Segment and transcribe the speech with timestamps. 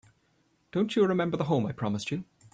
[0.71, 2.23] Don't you remember the home I promised you?